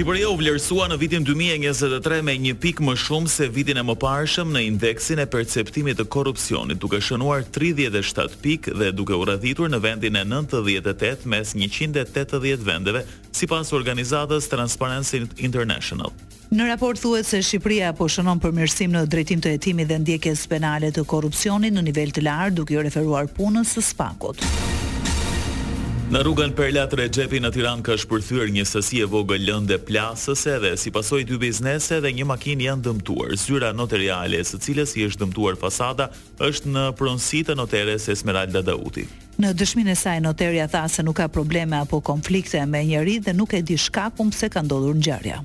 Shqipëria 0.00 0.28
u 0.32 0.36
vlerësua 0.40 0.86
në 0.88 0.96
vitin 0.96 1.24
2023 1.28 2.22
me 2.24 2.32
një 2.40 2.54
pik 2.62 2.78
më 2.80 2.94
shumë 3.02 3.28
se 3.28 3.48
vitin 3.52 3.76
e 3.82 3.82
më 3.84 3.98
parëshëm 4.00 4.54
në 4.54 4.62
indeksin 4.70 5.20
e 5.20 5.26
perceptimit 5.28 5.98
të 6.00 6.06
korupcionit, 6.14 6.80
duke 6.80 7.02
shënuar 7.04 7.44
37 7.52 8.38
pik 8.40 8.70
dhe 8.80 8.88
duke 8.96 9.12
u 9.18 9.26
radhitur 9.28 9.68
në 9.68 9.82
vendin 9.84 10.16
e 10.16 10.24
98 10.24 11.28
mes 11.28 11.52
180 11.52 12.64
vendeve, 12.64 13.04
si 13.28 13.44
pas 13.50 13.74
organizatës 13.76 14.48
Transparency 14.48 15.26
International. 15.44 16.16
Në 16.48 16.70
raport 16.72 16.96
thuhet 17.04 17.28
se 17.28 17.44
Shqipëria 17.44 17.92
po 17.92 18.08
shënon 18.08 18.40
përmirësim 18.40 18.96
në 18.96 19.04
drejtim 19.04 19.44
të 19.44 19.58
hetimit 19.58 19.92
dhe 19.92 20.00
ndjekjes 20.06 20.48
penale 20.48 20.94
të 20.96 21.04
korrupsionit 21.12 21.76
në 21.76 21.84
nivel 21.92 22.08
të 22.16 22.24
lartë, 22.24 22.60
duke 22.62 22.80
u 22.80 22.88
referuar 22.88 23.28
punës 23.36 23.76
së 23.76 23.84
spakut. 23.92 24.40
Në 26.10 26.24
rrugën 26.26 26.50
Perlat 26.58 26.90
Rexhepi 26.98 27.38
në 27.38 27.52
Tiranë 27.54 27.84
ka 27.86 27.94
shpërthyer 28.02 28.48
një 28.50 28.64
sasi 28.66 28.98
e 28.98 29.06
vogël 29.06 29.44
lëndë 29.46 29.76
plasëse 29.86 30.56
dhe 30.64 30.72
si 30.80 30.90
pasojë 30.90 31.28
dy 31.28 31.38
biznese 31.38 32.00
dhe 32.02 32.10
një 32.16 32.26
makinë 32.26 32.66
janë 32.70 32.82
dëmtuar. 32.88 33.36
Zyra 33.38 33.70
notariale 33.78 34.40
së 34.42 34.58
cilës 34.64 34.96
i 34.98 35.06
është 35.06 35.22
dëmtuar 35.22 35.54
fasada 35.62 36.08
është 36.48 36.74
në 36.74 36.88
pronësi 36.98 37.44
të 37.46 37.54
noteres 37.62 38.10
Esmeralda 38.10 38.58
Dauti. 38.66 39.06
Në 39.38 39.54
dëshminë 39.60 39.94
e 39.94 39.98
saj 40.02 40.18
noteria 40.26 40.66
tha 40.72 40.82
se 40.90 41.06
nuk 41.06 41.20
ka 41.22 41.30
probleme 41.30 41.78
apo 41.78 42.02
konflikte 42.10 42.66
me 42.66 42.82
njeri 42.90 43.20
dhe 43.22 43.32
nuk 43.38 43.54
e 43.54 43.62
di 43.62 43.78
shkakun 43.78 44.34
pse 44.34 44.50
ka 44.50 44.66
ndodhur 44.66 44.98
ngjarja. 44.98 45.44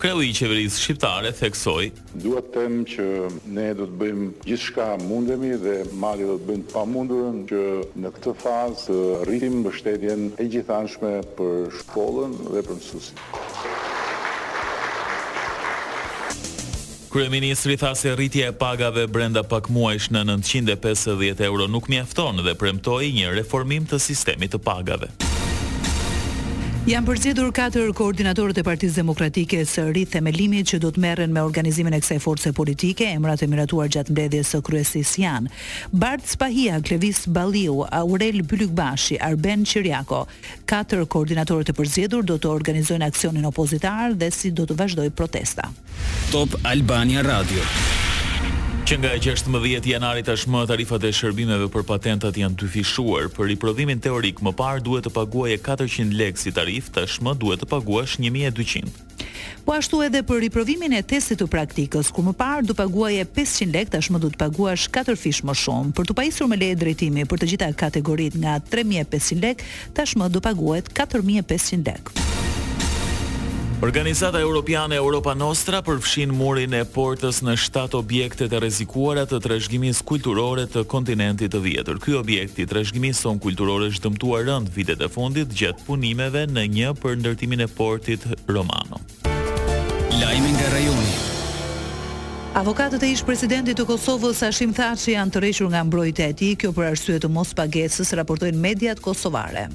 Kreu 0.01 0.23
i 0.25 0.31
qeverisë 0.33 0.81
shqiptare 0.81 1.29
theksoi, 1.37 1.91
dua 2.23 2.41
të 2.41 2.53
them 2.63 2.79
që 2.89 3.05
ne 3.53 3.67
do 3.77 3.85
të 3.85 3.99
bëjmë 4.01 4.29
gjithçka 4.47 4.87
mundemi 5.03 5.51
dhe 5.61 5.75
mali 6.01 6.25
do 6.25 6.39
të 6.41 6.47
bëjnë 6.49 6.69
pamundurën 6.71 7.43
që 7.51 7.61
në 8.01 8.13
këtë 8.17 8.33
fazë 8.41 8.87
të 8.87 8.97
rritim 9.29 9.59
mbështetjen 9.61 10.25
e 10.41 10.49
gjithanshme 10.55 11.13
për 11.37 11.69
shkollën 11.83 12.33
dhe 12.55 12.65
për 12.65 12.79
mësuesit. 12.81 13.23
Kryeministri 17.13 17.77
tha 17.77 17.93
se 17.97 18.15
rritja 18.17 18.55
e 18.55 18.57
pagave 18.63 19.05
brenda 19.07 19.43
pak 19.53 19.69
muajsh 19.75 20.09
në 20.17 20.25
950 20.33 21.45
euro 21.51 21.69
nuk 21.77 21.93
mjafton 21.93 22.41
dhe 22.47 22.57
premtoi 22.61 23.11
një 23.21 23.35
reformim 23.43 23.85
të 23.91 24.01
sistemit 24.09 24.57
të 24.57 24.63
pagave. 24.65 25.11
Janë 26.89 27.05
përgjedhur 27.05 27.51
katër 27.53 27.91
koordinatorët 27.95 28.57
e 28.63 28.63
Partisë 28.65 28.95
Demokratike 29.03 29.59
së 29.69 29.83
ri 29.93 30.07
themelimit 30.09 30.71
që 30.71 30.79
do 30.81 30.89
të 30.97 31.03
merren 31.05 31.33
me 31.35 31.43
organizimin 31.45 31.93
e 31.93 31.99
kësaj 32.01 32.17
force 32.25 32.53
politike, 32.57 33.05
emrat 33.19 33.43
e 33.45 33.49
miratuar 33.53 33.91
gjatë 33.93 34.15
mbledhjes 34.15 34.55
së 34.55 34.63
kryesisë 34.65 35.21
janë 35.21 35.53
Bartë 36.01 36.33
Spahia, 36.33 36.79
Klevis 36.81 37.27
Balliu, 37.29 37.83
Aurel 37.85 38.41
Bylykbashi, 38.49 39.21
Arben 39.29 39.69
Qiriako. 39.69 40.23
Katër 40.73 41.05
koordinatorët 41.13 41.75
e 41.75 41.77
përgjedhur 41.83 42.25
do 42.25 42.41
të 42.41 42.49
organizojnë 42.55 43.11
aksionin 43.13 43.51
opozitar 43.53 44.17
dhe 44.17 44.33
si 44.33 44.49
do 44.57 44.65
të 44.67 44.81
vazhdojë 44.81 45.13
protesta. 45.21 45.69
Top 46.33 46.57
Albania 46.65 47.21
Radio. 47.29 48.09
Që 48.91 48.97
nga 48.99 49.11
16 49.23 49.85
janari 49.87 50.25
tashmë 50.27 50.65
tarifat 50.67 51.05
e 51.07 51.13
shërbimeve 51.15 51.69
për 51.71 51.85
patentat 51.87 52.35
janë 52.41 52.57
dyfishuar. 52.59 53.29
Për 53.31 53.47
riprodhimin 53.53 54.01
teorik, 54.03 54.41
më 54.43 54.51
parë 54.59 54.83
duhet 54.83 55.07
të 55.07 55.13
e 55.55 55.59
400 55.63 56.17
lekë 56.19 56.41
si 56.43 56.51
tarif, 56.57 56.89
tashmë 56.97 57.37
duhet 57.39 57.63
të 57.63 57.69
paguash 57.71 58.17
1200. 58.25 58.91
Po 59.63 59.77
ashtu 59.77 60.01
edhe 60.09 60.25
për 60.27 60.43
riprovimin 60.49 60.97
e 60.99 61.05
testit 61.07 61.39
të 61.39 61.47
praktikës, 61.55 62.11
ku 62.11 62.25
më 62.27 62.35
parë 62.43 62.67
du 62.67 62.75
paguaje 62.83 63.29
500 63.39 63.71
lek, 63.79 63.93
tashmë 63.95 64.23
du 64.27 64.33
të 64.35 64.41
paguash 64.43 64.89
4 64.99 65.15
fish 65.23 65.45
më 65.47 65.55
shumë. 65.63 65.93
Për 65.95 66.11
të 66.11 66.17
pajisur 66.19 66.51
me 66.51 66.59
leje 66.59 66.81
drejtimi 66.83 67.29
për 67.31 67.45
të 67.45 67.53
gjitha 67.55 67.71
kategorit 67.85 68.35
nga 68.43 68.59
3500 68.75 69.45
lek, 69.47 69.63
tashmë 70.01 70.27
du 70.35 70.43
paguajt 70.51 70.91
4500 70.99 71.87
lek. 71.95 72.11
Organizata 73.83 74.39
Europiane 74.41 74.95
Europa 75.01 75.33
Nostra 75.33 75.79
përfshin 75.81 76.29
murin 76.37 76.75
e 76.77 76.83
portës 76.85 77.39
në 77.41 77.55
7 77.57 77.97
objekte 77.97 78.45
të 78.45 78.59
rrezikuara 78.61 79.23
të 79.25 79.39
trashëgimisë 79.41 80.05
kulturore 80.05 80.67
të 80.69 80.83
kontinentit 80.93 81.49
të 81.55 81.61
vjetër. 81.67 82.01
Ky 82.05 82.19
objekt 82.19 82.59
i 82.61 82.67
trashëgimisë 82.69 83.25
son 83.25 83.39
kulturore 83.41 83.89
është 83.89 84.05
dëmtuar 84.05 84.45
rënd 84.51 84.69
vitet 84.75 85.01
e 85.01 85.09
fundit 85.15 85.55
gjatë 85.61 85.87
punimeve 85.87 86.43
në 86.53 86.67
një 86.75 86.91
për 87.01 87.17
ndërtimin 87.23 87.65
e 87.65 87.69
portit 87.81 88.27
Romano. 88.53 89.01
Lajmi 90.21 90.53
nga 90.59 90.67
rajoni. 90.75 91.15
Avokatët 92.61 93.07
e 93.09 93.15
ish 93.17 93.25
presidentit 93.25 93.81
të 93.81 93.87
Kosovës 93.95 94.45
Ashim 94.51 94.77
Thaçi 94.77 95.17
janë 95.17 95.33
të 95.33 95.41
rrequr 95.47 95.73
nga 95.73 95.81
mbrojtja 95.89 96.29
e 96.29 96.37
tij, 96.43 96.53
kjo 96.61 96.75
për 96.77 96.91
arsye 96.93 97.17
të 97.23 97.33
mos 97.33 97.55
pagesës, 97.57 98.13
raportojnë 98.21 98.61
mediat 98.61 99.01
kosovare. 99.01 99.71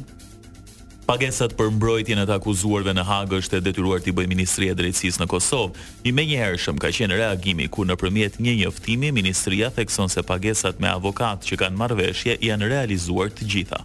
Pagesat 1.06 1.52
për 1.54 1.70
mbrojtjen 1.76 2.20
e 2.24 2.24
të 2.26 2.34
akuzuarve 2.40 2.94
në 2.98 3.04
Hagë 3.06 3.38
është 3.38 3.60
e 3.60 3.64
detyruar 3.68 4.02
t'i 4.02 4.14
bëjë 4.18 4.30
Ministria 4.32 4.74
e 4.74 4.78
Drejtësisë 4.80 5.22
në 5.22 5.28
Kosovë. 5.36 5.84
I 6.10 6.14
menjëhershëm 6.18 6.80
ka 6.82 6.90
qenë 6.98 7.20
reagimi 7.22 7.68
ku 7.70 7.86
nëpërmjet 7.86 8.40
një 8.42 8.56
njoftimi 8.64 9.12
ministria 9.14 9.70
thekson 9.78 10.10
se 10.10 10.26
pagesat 10.26 10.82
me 10.82 10.90
avokat 10.96 11.46
që 11.46 11.62
kanë 11.62 11.82
marrëveshje 11.84 12.40
janë 12.50 12.74
realizuar 12.74 13.30
të 13.30 13.52
gjitha. 13.54 13.84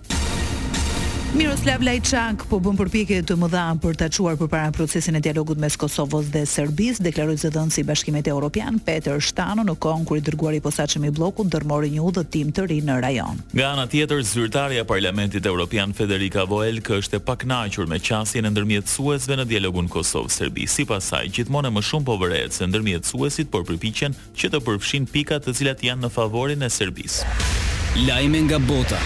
Miroslav 1.31 1.79
Lajçak 1.87 2.43
po 2.51 2.59
bën 2.61 2.75
përpjekje 2.75 3.21
të 3.23 3.37
mëdha 3.39 3.61
për 3.85 3.95
ta 4.01 4.09
çuar 4.11 4.35
përpara 4.41 4.73
procesin 4.75 5.15
e 5.15 5.21
dialogut 5.23 5.61
mes 5.63 5.77
Kosovës 5.79 6.27
dhe 6.35 6.41
Serbisë, 6.51 7.05
deklaroi 7.07 7.37
zëdhënësi 7.39 7.85
i 7.85 7.85
Bashkimit 7.87 8.27
Evropian 8.33 8.81
Peter 8.83 9.21
Shtano 9.23 9.63
në 9.63 9.77
kohën 9.81 10.09
kur 10.11 10.19
i 10.19 10.25
dërguari 10.27 10.59
i 10.59 10.65
posaçëm 10.65 11.07
i 11.07 11.13
bllokut 11.15 11.47
ndërmori 11.53 11.93
një 11.95 12.03
udhëtim 12.09 12.51
të 12.57 12.67
ri 12.73 12.81
në 12.83 12.97
rajon. 13.05 13.39
Nga 13.55 13.69
ana 13.69 13.87
tjetër, 13.93 14.25
zyrtarja 14.27 14.83
e 14.83 14.89
Parlamentit 14.91 15.47
Evropian 15.47 15.95
Federica 15.95 16.43
Voelk 16.51 16.91
është 16.99 17.21
e 17.21 17.25
pakënaqur 17.31 17.87
me 17.93 18.03
qasjen 18.03 18.51
e 18.51 18.51
ndërmjetësuesve 18.51 19.39
në 19.39 19.47
dialogun 19.53 19.87
Kosovë-Serbi. 19.95 20.67
Sipas 20.67 21.13
saj, 21.13 21.31
gjithmonë 21.39 21.71
e 21.71 21.77
më 21.79 21.85
shumë 21.93 22.09
po 22.11 22.19
vërehet 22.25 22.59
se 22.59 22.67
ndërmjetësuesit 22.67 23.55
por 23.55 23.63
përpiqen 23.71 24.19
që 24.35 24.51
të 24.51 24.65
përfshin 24.67 25.07
pika 25.15 25.39
të 25.47 25.55
cilat 25.61 25.87
janë 25.93 26.09
në 26.09 26.15
favorin 26.17 26.67
e 26.67 26.71
Serbisë. 26.83 28.09
Lajme 28.11 28.49
nga 28.49 28.59
bota. 28.67 28.99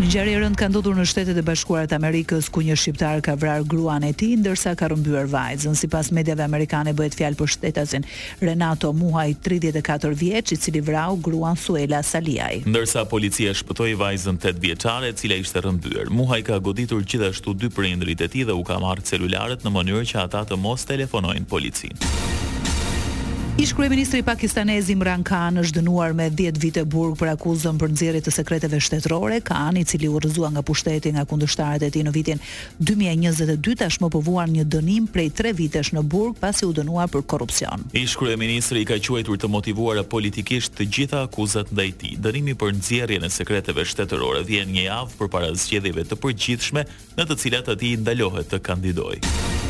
Një 0.00 0.08
gjarë 0.08 0.32
e 0.32 0.36
rënd 0.40 0.56
ka 0.56 0.64
ndodhur 0.72 0.94
në 0.96 1.02
Shtetet 1.10 1.36
e 1.36 1.42
Bashkuara 1.44 1.84
të 1.84 1.92
Amerikës 1.98 2.46
ku 2.54 2.62
një 2.64 2.72
shqiptar 2.80 3.20
ka 3.26 3.34
vrar 3.36 3.60
gruan 3.68 4.06
e 4.08 4.14
tij 4.16 4.38
ndërsa 4.40 4.72
ka 4.80 4.88
rëmbyër 4.88 5.28
vajzën. 5.28 5.76
Sipas 5.76 6.08
medjave 6.16 6.40
amerikane 6.46 6.94
bëhet 6.96 7.18
fjalë 7.18 7.36
për 7.36 7.50
shtetasin 7.52 8.06
Renato 8.40 8.94
Muhaj, 8.96 9.34
34 9.44 10.14
vjeç, 10.22 10.54
i 10.56 10.60
cili 10.64 10.80
vrau 10.88 11.18
gruan 11.20 11.52
Suela 11.60 12.00
Saliaj. 12.02 12.62
Ndërsa 12.64 13.04
policia 13.12 13.52
shpëtoi 13.52 13.92
vajzën 14.00 14.40
8 14.40 14.64
vjeçare 14.64 15.12
e 15.12 15.18
cila 15.20 15.36
ishte 15.44 15.60
rrëmbyer. 15.66 16.08
Muhaj 16.16 16.40
ka 16.48 16.56
goditur 16.64 17.04
gjithashtu 17.04 17.58
dy 17.60 17.68
prindrit 17.68 18.24
e 18.24 18.30
tij 18.32 18.48
dhe 18.48 18.56
u 18.56 18.64
ka 18.64 18.80
marrë 18.80 19.04
celularët 19.10 19.68
në 19.68 19.76
mënyrë 19.76 20.06
që 20.14 20.22
ata 20.24 20.46
të 20.48 20.62
mos 20.64 20.88
telefonojnë 20.88 21.44
policinë. 21.52 22.38
Ish 23.60 23.74
kryeministri 23.74 24.22
pakistanez 24.24 24.86
Imran 24.88 25.20
Khan 25.24 25.58
është 25.60 25.82
dënuar 25.82 26.14
me 26.16 26.30
10 26.32 26.56
vite 26.62 26.80
burg 26.94 27.18
për 27.20 27.34
akuzën 27.34 27.76
për 27.76 27.92
nxjerrje 27.92 28.22
të 28.24 28.32
sekreteve 28.32 28.78
shtetërore, 28.80 29.42
Khan 29.44 29.76
i 29.76 29.82
cili 29.84 30.08
u 30.08 30.16
rrëzua 30.16 30.48
nga 30.54 30.62
pushteti 30.64 31.12
nga 31.12 31.26
kundështarët 31.28 31.84
e 31.84 31.90
tij 31.92 32.06
në 32.06 32.14
vitin 32.14 32.40
2022 32.80 33.76
tashmë 33.82 34.08
po 34.14 34.22
vuan 34.24 34.48
një 34.54 34.64
dënim 34.64 35.10
prej 35.12 35.28
3 35.42 35.52
vitesh 35.60 35.92
në 35.92 36.06
burg 36.08 36.40
pasi 36.40 36.64
u 36.64 36.72
dënuar 36.78 37.12
për 37.12 37.26
korrupsion. 37.28 37.84
Ish 37.92 38.16
kryeministri 38.22 38.80
i 38.80 38.88
ka 38.88 38.96
quajtur 38.96 39.36
të 39.42 39.52
motivuar 39.52 40.00
politikisht 40.08 40.78
të 40.80 40.88
gjitha 40.88 41.20
akuzat 41.28 41.68
ndaj 41.76 41.92
tij. 42.00 42.14
Dënimi 42.16 42.56
për 42.56 42.72
nxjerrjen 42.78 43.28
e 43.28 43.34
sekreteve 43.36 43.84
shtetërore 43.92 44.40
vjen 44.48 44.72
një 44.72 44.88
javë 44.88 45.20
përpara 45.20 45.52
zgjedhjeve 45.66 46.06
të 46.08 46.16
përgjithshme 46.24 46.86
në 47.20 47.28
të 47.28 47.40
cilat 47.44 47.74
ai 47.76 47.92
ndalohet 48.06 48.48
të 48.54 48.64
kandidojë. 48.70 49.66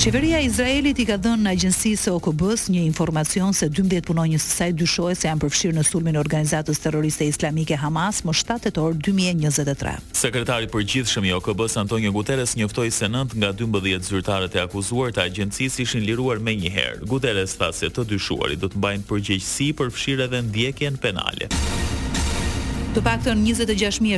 Qeveria 0.00 0.40
e 0.40 0.46
Izraelit 0.48 0.96
i 1.02 1.04
ka 1.04 1.18
dhënë 1.20 1.50
agjensi 1.52 1.90
së 2.00 2.14
OKB-s 2.16 2.70
një 2.72 2.86
informacion 2.88 3.52
se 3.52 3.66
12 3.68 4.06
punonjës 4.08 4.46
së 4.48 4.56
saj 4.58 4.70
dyshohet 4.80 5.20
se 5.20 5.28
janë 5.28 5.42
përfshirë 5.42 5.76
në 5.76 5.84
sulmin 5.84 6.16
e 6.16 6.20
organizatës 6.22 6.80
terroriste 6.80 7.28
islamike 7.28 7.76
Hamas 7.82 8.22
më 8.24 8.32
7 8.40 8.56
tetor 8.64 8.96
2023. 9.10 9.92
Sekretari 10.22 10.70
i 10.70 10.72
përgjithshëm 10.72 11.28
i 11.28 11.34
OKB-s 11.36 11.76
Antonio 11.84 12.14
Guterres 12.16 12.56
njoftoi 12.56 12.88
se 12.96 13.12
9 13.12 13.36
nga 13.42 13.52
12 13.60 14.08
zyrtarët 14.08 14.56
e 14.56 14.64
akuzuar 14.64 15.12
të 15.12 15.26
agjencisë 15.28 15.84
ishin 15.84 16.08
liruar 16.08 16.40
me 16.40 16.56
njëherë. 16.64 17.04
Guterres 17.12 17.58
tha 17.60 17.68
se 17.76 17.92
të 17.92 18.08
dyshuarit 18.14 18.64
do 18.64 18.72
të 18.72 18.80
mbajnë 18.80 19.08
përgjegjësi 19.12 19.72
për 19.82 19.92
fshirë 19.98 20.30
edhe 20.30 20.40
ndjekjen 20.48 20.96
penale. 21.04 21.52
Të 22.90 23.02
në 23.38 23.52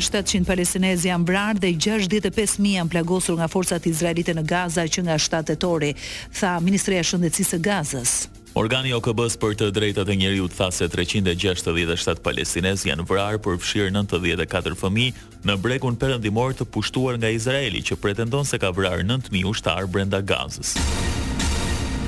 26.700 0.01 0.47
palestinezë 0.49 1.09
janë 1.11 1.27
vrarë 1.29 1.61
dhe 1.61 1.73
65.000 1.77 2.71
janë 2.79 2.89
plagosur 2.95 3.37
nga 3.37 3.49
forcat 3.53 3.85
izraelite 3.91 4.33
në 4.39 4.47
Gaza 4.49 4.87
që 4.89 5.05
nga 5.05 5.19
7 5.21 5.43
tetori, 5.51 5.91
tha 6.33 6.55
Ministria 6.65 7.05
e 7.05 7.05
Shëndetësisë 7.05 7.53
së 7.59 7.61
Gazës. 7.69 8.15
Organi 8.57 8.95
OKB-s 8.97 9.37
për 9.41 9.59
të 9.61 9.69
drejtat 9.77 10.09
e 10.13 10.17
njeriut 10.23 10.57
tha 10.57 10.71
se 10.73 10.89
367 10.89 12.25
palestinez 12.25 12.87
janë 12.89 13.05
vrarë 13.13 13.43
për 13.45 13.61
fshirë 13.61 13.93
94 14.01 14.81
fëmijë 14.81 15.29
në 15.49 15.59
bregun 15.65 16.01
perëndimor 16.01 16.57
të 16.57 16.69
pushtuar 16.73 17.21
nga 17.21 17.29
Izraeli 17.33 17.85
që 17.85 18.01
pretendon 18.01 18.49
se 18.49 18.57
ka 18.61 18.73
vrarë 18.73 19.05
9000 19.11 19.51
ushtar 19.53 19.85
brenda 19.87 20.21
Gazës. 20.25 20.77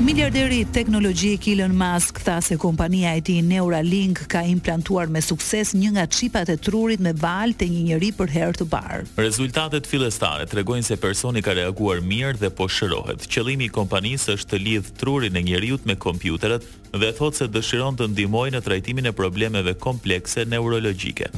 Miliarderi 0.04 0.66
teknologjik 0.70 1.46
Elon 1.48 1.70
Musk 1.72 2.18
tha 2.26 2.40
se 2.44 2.56
kompania 2.60 3.14
e 3.16 3.20
tij 3.24 3.40
Neuralink 3.40 4.18
ka 4.28 4.42
implantuar 4.44 5.08
me 5.08 5.22
sukses 5.24 5.70
një 5.72 5.94
nga 5.94 6.04
çipat 6.06 6.50
e 6.52 6.56
trurit 6.60 7.00
me 7.00 7.12
val 7.16 7.54
të 7.56 7.70
një 7.72 7.84
njeri 7.86 8.10
për 8.18 8.28
herë 8.34 8.58
të 8.58 8.66
parë. 8.68 8.98
Rezultatet 9.16 9.88
fillestare 9.88 10.44
tregojnë 10.46 10.84
se 10.84 10.98
personi 11.00 11.40
ka 11.42 11.54
reaguar 11.56 12.02
mirë 12.04 12.36
dhe 12.42 12.50
po 12.52 12.68
shërohet. 12.68 13.24
Qëllimi 13.32 13.70
i 13.70 13.72
kompanisë 13.78 14.36
është 14.36 14.52
të 14.52 14.60
lidh 14.66 14.92
trurin 15.00 15.36
e 15.40 15.44
njeriut 15.48 15.88
me 15.88 15.96
kompjuterët 15.96 16.68
dhe 16.92 17.12
thotë 17.16 17.38
se 17.40 17.48
dëshiron 17.56 17.96
të 17.96 18.10
ndihmojë 18.12 18.58
në 18.58 18.64
trajtimin 18.68 19.08
e 19.08 19.16
problemeve 19.22 19.72
komplekse 19.88 20.44
neurologjike. 20.44 21.32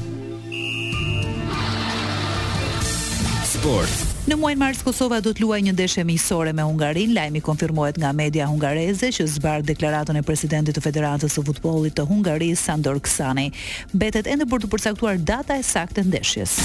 Sport. 3.55 4.15
Në 4.27 4.35
muajin 4.35 4.59
mars 4.59 4.79
Kosova 4.83 5.21
do 5.23 5.31
të 5.31 5.39
luajë 5.45 5.63
një 5.69 5.73
ndeshje 5.77 6.03
miqësore 6.03 6.51
me 6.55 6.65
Hungarinë, 6.67 7.13
lajmi 7.15 7.39
konfirmohet 7.45 7.95
nga 8.01 8.09
media 8.17 8.47
hungareze 8.49 9.13
që 9.15 9.27
zbardh 9.37 9.69
deklaratën 9.71 10.19
e 10.19 10.25
presidentit 10.27 10.75
të 10.75 10.83
Federatës 10.83 11.37
së 11.39 11.45
Futbollit 11.47 11.95
të 11.95 12.05
Hungarisë 12.11 12.59
Sandor 12.67 12.99
Ksani. 13.07 13.47
Mbetet 13.95 14.27
ende 14.27 14.49
për 14.51 14.65
të 14.67 14.73
përcaktuar 14.75 15.23
data 15.33 15.55
e 15.55 15.63
saktë 15.71 16.01
të 16.03 16.07
ndeshjes. 16.11 16.57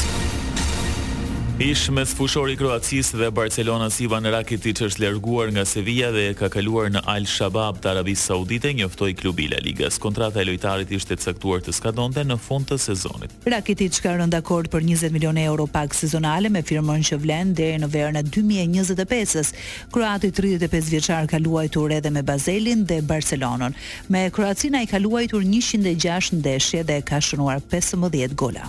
Ish 1.62 1.90
mes 1.94 2.10
fushori 2.14 2.56
Kroacis 2.56 3.12
dhe 3.14 3.28
Barcelonas 3.34 4.00
Ivan 4.02 4.24
Rakitic 4.34 4.80
është 4.82 4.98
lerguar 5.04 5.52
nga 5.54 5.62
Sevilla 5.70 6.08
dhe 6.14 6.24
ka 6.34 6.48
kaluar 6.50 6.88
në 6.90 7.04
Al 7.08 7.22
Shabab 7.30 7.76
të 7.78 7.90
Arabis 7.92 8.24
Saudite 8.26 8.72
njëftoj 8.74 9.12
klubi 9.20 9.46
La 9.52 9.60
Ligas. 9.62 9.98
Kontrata 10.02 10.42
e 10.42 10.44
lojtarit 10.48 10.90
ishte 10.96 11.14
të 11.14 11.28
caktuar 11.28 11.62
të 11.62 11.74
skadonte 11.76 12.24
në 12.26 12.36
fund 12.42 12.66
të 12.66 12.80
sezonit. 12.82 13.36
Rakitic 13.54 14.00
ka 14.02 14.16
rënda 14.18 14.40
kord 14.42 14.72
për 14.74 14.82
20 14.90 15.14
milion 15.14 15.38
euro 15.44 15.68
pak 15.70 15.94
sezonale 15.94 16.50
me 16.50 16.64
firmën 16.66 17.06
që 17.10 17.20
vlen 17.22 17.54
dhe 17.54 17.70
në 17.78 17.90
verën 17.94 18.18
e 18.18 18.24
2025-ës. 18.26 19.54
Kroati 19.94 20.32
35 20.40 20.90
vjeqar 20.96 21.30
ka 21.30 21.38
luajtur 21.46 21.94
edhe 22.00 22.10
me 22.10 22.26
Bazelin 22.26 22.82
dhe 22.90 22.98
Barcelonon. 23.06 23.70
Me 24.10 24.26
Kroacina 24.34 24.82
i 24.82 24.90
ka 24.90 24.98
luajtur 24.98 25.46
106 25.46 26.34
ndeshje 26.42 26.82
dhe 26.90 26.98
ka 27.06 27.22
shënuar 27.22 27.62
15 27.70 28.34
gola. 28.34 28.66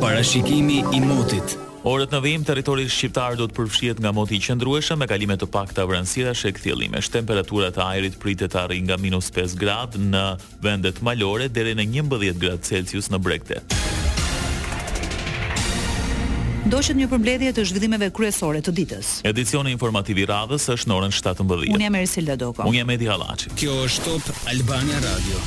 Parashikimi 0.00 0.82
i 0.94 1.00
motit. 1.00 1.56
Orët 1.88 2.12
në 2.12 2.18
vim, 2.20 2.42
teritori 2.44 2.84
shqiptar 2.90 3.36
do 3.38 3.46
të 3.48 3.54
përfshihet 3.56 4.00
nga 4.02 4.10
moti 4.12 4.36
i 4.36 4.42
qëndrueshëm 4.44 5.00
me 5.00 5.06
kalime 5.08 5.36
të 5.40 5.48
pakta 5.54 5.86
vranësirash 5.88 6.42
e 6.50 6.52
kthjellimesh. 6.52 7.08
Temperatura 7.14 7.70
e 7.72 7.80
ajrit 7.86 8.18
pritet 8.20 8.52
të 8.52 8.60
arrijë 8.66 8.84
nga 8.90 8.96
-5 9.00 9.54
gradë 9.62 9.98
në 10.10 10.24
vendet 10.62 11.00
malore 11.02 11.48
deri 11.48 11.72
në 11.78 11.88
11 12.02 12.38
gradë 12.38 12.62
Celsius 12.68 13.08
në 13.10 13.18
Bregte. 13.24 13.62
Ndoshet 16.66 16.96
një 16.98 17.08
përmbledhje 17.14 17.52
të 17.56 17.64
zhvillimeve 17.70 18.10
kryesore 18.10 18.60
të 18.60 18.74
ditës. 18.78 19.14
Edicioni 19.32 19.72
informativ 19.72 20.18
i 20.18 20.26
radhës 20.28 20.68
është 20.76 20.92
në 20.92 20.96
orën 21.00 21.14
17:00. 21.14 21.72
Unë 21.72 21.84
jam 21.88 21.94
Ersil 22.02 22.34
Doko. 22.36 22.68
Unë 22.68 22.82
jam 22.82 22.90
Edi 22.90 23.06
Halaci 23.08 23.54
Kjo 23.56 23.80
është 23.88 24.04
Top 24.28 24.44
Albania 24.52 25.00
Radio. 25.08 25.40